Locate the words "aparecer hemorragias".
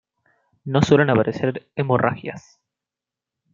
1.11-2.59